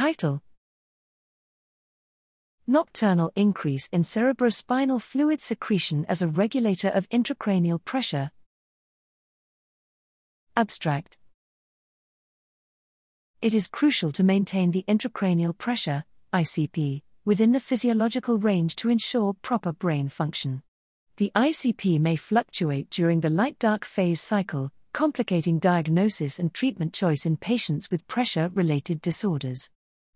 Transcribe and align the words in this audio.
Title 0.00 0.40
Nocturnal 2.66 3.32
increase 3.36 3.86
in 3.88 4.00
cerebrospinal 4.00 4.98
fluid 4.98 5.42
secretion 5.42 6.06
as 6.06 6.22
a 6.22 6.26
regulator 6.26 6.88
of 6.88 7.06
intracranial 7.10 7.84
pressure. 7.84 8.30
Abstract 10.56 11.18
It 13.42 13.52
is 13.52 13.68
crucial 13.68 14.10
to 14.12 14.22
maintain 14.22 14.70
the 14.70 14.86
intracranial 14.88 15.58
pressure, 15.58 16.04
ICP, 16.32 17.02
within 17.26 17.52
the 17.52 17.60
physiological 17.60 18.38
range 18.38 18.76
to 18.76 18.88
ensure 18.88 19.34
proper 19.42 19.74
brain 19.74 20.08
function. 20.08 20.62
The 21.18 21.30
ICP 21.36 22.00
may 22.00 22.16
fluctuate 22.16 22.88
during 22.88 23.20
the 23.20 23.28
light 23.28 23.58
dark 23.58 23.84
phase 23.84 24.22
cycle, 24.22 24.72
complicating 24.94 25.58
diagnosis 25.58 26.38
and 26.38 26.54
treatment 26.54 26.94
choice 26.94 27.26
in 27.26 27.36
patients 27.36 27.90
with 27.90 28.08
pressure 28.08 28.50
related 28.54 29.02
disorders. 29.02 29.68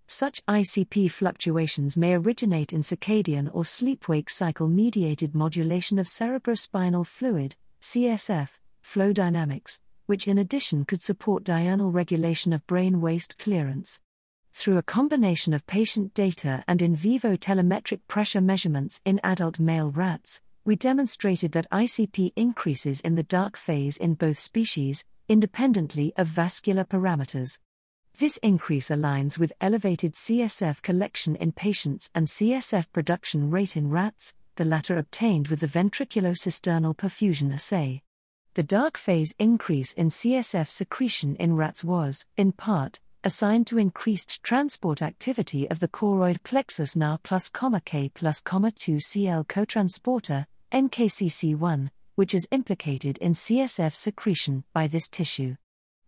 Such 0.06 0.44
ICP 0.46 1.10
fluctuations 1.10 1.96
may 1.96 2.14
originate 2.14 2.72
in 2.72 2.82
circadian 2.82 3.50
or 3.54 3.64
sleep 3.64 4.06
wake 4.06 4.28
cycle 4.28 4.68
mediated 4.68 5.34
modulation 5.34 5.98
of 5.98 6.06
cerebrospinal 6.06 7.06
fluid, 7.06 7.56
CSF, 7.80 8.50
flow 8.82 9.12
dynamics, 9.14 9.80
which 10.06 10.28
in 10.28 10.36
addition 10.36 10.84
could 10.84 11.00
support 11.00 11.42
diurnal 11.42 11.90
regulation 11.90 12.52
of 12.52 12.66
brain 12.66 13.00
waste 13.00 13.38
clearance. 13.38 14.00
Through 14.52 14.76
a 14.76 14.82
combination 14.82 15.54
of 15.54 15.66
patient 15.66 16.12
data 16.12 16.62
and 16.68 16.82
in 16.82 16.94
vivo 16.94 17.36
telemetric 17.36 18.00
pressure 18.06 18.42
measurements 18.42 19.00
in 19.04 19.20
adult 19.24 19.58
male 19.58 19.90
rats, 19.90 20.42
we 20.66 20.76
demonstrated 20.76 21.52
that 21.52 21.70
ICP 21.70 22.32
increases 22.36 23.00
in 23.00 23.14
the 23.14 23.22
dark 23.22 23.56
phase 23.56 23.96
in 23.96 24.14
both 24.14 24.38
species, 24.38 25.06
independently 25.28 26.12
of 26.16 26.26
vascular 26.26 26.84
parameters. 26.84 27.58
This 28.16 28.36
increase 28.36 28.90
aligns 28.90 29.38
with 29.38 29.52
elevated 29.60 30.14
CSF 30.14 30.82
collection 30.82 31.34
in 31.34 31.50
patients 31.50 32.12
and 32.14 32.28
CSF 32.28 32.92
production 32.92 33.50
rate 33.50 33.76
in 33.76 33.90
rats, 33.90 34.34
the 34.54 34.64
latter 34.64 34.96
obtained 34.96 35.48
with 35.48 35.58
the 35.58 35.66
ventriculocisternal 35.66 36.96
perfusion 36.96 37.52
assay. 37.52 38.02
The 38.54 38.62
dark 38.62 38.96
phase 38.96 39.34
increase 39.40 39.92
in 39.94 40.10
CSF 40.10 40.68
secretion 40.68 41.34
in 41.36 41.56
rats 41.56 41.82
was, 41.82 42.24
in 42.36 42.52
part, 42.52 43.00
assigned 43.24 43.66
to 43.66 43.78
increased 43.78 44.44
transport 44.44 45.02
activity 45.02 45.68
of 45.68 45.80
the 45.80 45.88
choroid 45.88 46.40
plexus 46.44 46.94
Na 46.94 47.16
plus, 47.16 47.50
K 47.84 48.12
plus, 48.14 48.40
2Cl 48.40 49.44
cotransporter, 49.48 50.46
NKCC1, 50.70 51.90
which 52.14 52.32
is 52.32 52.46
implicated 52.52 53.18
in 53.18 53.32
CSF 53.32 53.92
secretion 53.92 54.62
by 54.72 54.86
this 54.86 55.08
tissue. 55.08 55.56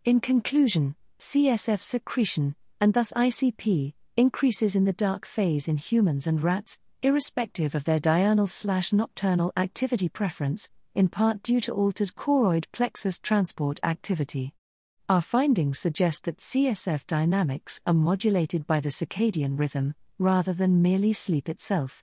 In 0.05 0.21
conclusion, 0.21 0.95
CSF 1.19 1.83
secretion, 1.83 2.55
and 2.81 2.93
thus 2.93 3.13
ICP, 3.13 3.95
increases 4.17 4.77
in 4.77 4.85
the 4.85 4.93
dark 4.93 5.25
phase 5.27 5.67
in 5.67 5.77
humans 5.77 6.27
and 6.27 6.43
rats, 6.43 6.79
irrespective 7.03 7.75
of 7.75 7.85
their 7.85 8.01
diurnal 8.01 8.47
slash 8.47 8.93
nocturnal 8.93 9.53
activity 9.57 10.09
preference, 10.09 10.71
in 10.95 11.09
part 11.09 11.43
due 11.43 11.61
to 11.61 11.73
altered 11.73 12.15
choroid 12.15 12.67
plexus 12.73 13.19
transport 13.19 13.81
activity. 13.83 14.55
Our 15.09 15.23
findings 15.23 15.79
suggest 15.79 16.25
that 16.25 16.39
CSF 16.39 17.07
dynamics 17.07 17.81
are 17.87 17.95
modulated 17.95 18.67
by 18.67 18.81
the 18.81 18.89
circadian 18.89 19.59
rhythm, 19.59 19.95
rather 20.19 20.53
than 20.53 20.83
merely 20.83 21.13
sleep 21.13 21.49
itself. 21.49 22.03